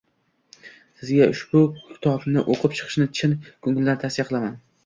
Sizga 1.01 1.27
ushbu 1.33 1.61
kitobni 1.91 2.47
oʻqib 2.55 2.75
chiqishni 2.81 3.07
chin 3.21 3.37
koʻngildan 3.67 4.05
tavsiya 4.07 4.31
qilaman. 4.33 4.61